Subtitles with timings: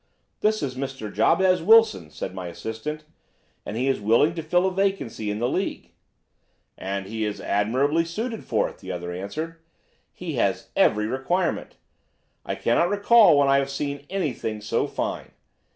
[0.39, 1.13] "'This is Mr.
[1.13, 3.03] Jabez Wilson,' said my assistant,
[3.67, 5.91] 'and he is willing to fill a vacancy in the League.'
[6.75, 9.57] "'And he is admirably suited for it,' the other answered.
[10.11, 11.77] 'He has every requirement.
[12.43, 15.33] I cannot recall when I have seen anything so fine.